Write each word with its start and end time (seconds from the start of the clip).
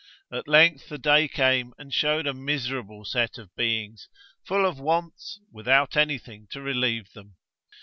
At 0.33 0.47
length 0.47 0.89
the 0.89 0.97
day 0.97 1.27
came, 1.27 1.75
and 1.77 1.93
showed 1.93 2.25
a 2.25 2.33
miserable 2.33 3.05
set 3.05 3.37
of 3.37 3.53
beings, 3.55 4.09
full 4.43 4.65
of 4.65 4.79
wants, 4.79 5.39
without 5.53 5.95
any 5.95 6.17
thing 6.17 6.47
to 6.53 6.59
relieve 6.59 7.11
them. 7.13 7.35